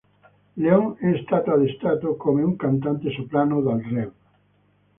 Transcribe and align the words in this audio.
Leon 0.57 0.97
è 0.99 1.21
stato 1.25 1.51
addestrato 1.53 2.15
come 2.15 2.41
un 2.41 2.55
cantante 2.55 3.11
soprano 3.11 3.61
dal 3.61 3.81
Rev. 3.81 4.11